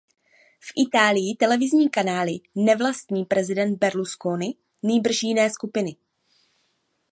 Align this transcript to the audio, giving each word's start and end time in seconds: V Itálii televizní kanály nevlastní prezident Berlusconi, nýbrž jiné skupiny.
V 0.59 0.71
Itálii 0.87 1.35
televizní 1.35 1.89
kanály 1.89 2.39
nevlastní 2.55 3.25
prezident 3.25 3.77
Berlusconi, 3.79 4.55
nýbrž 4.83 5.23
jiné 5.23 5.49
skupiny. 5.49 5.95